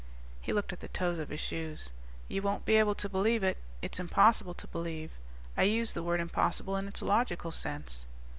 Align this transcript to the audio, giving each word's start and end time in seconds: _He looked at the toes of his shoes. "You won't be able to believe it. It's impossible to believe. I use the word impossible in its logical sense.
_He 0.43 0.51
looked 0.51 0.73
at 0.73 0.79
the 0.79 0.87
toes 0.87 1.19
of 1.19 1.29
his 1.29 1.39
shoes. 1.39 1.91
"You 2.27 2.41
won't 2.41 2.65
be 2.65 2.75
able 2.77 2.95
to 2.95 3.07
believe 3.07 3.43
it. 3.43 3.59
It's 3.83 3.99
impossible 3.99 4.55
to 4.55 4.67
believe. 4.67 5.11
I 5.55 5.61
use 5.61 5.93
the 5.93 6.01
word 6.01 6.19
impossible 6.19 6.75
in 6.75 6.87
its 6.87 7.03
logical 7.03 7.51
sense. 7.51 8.07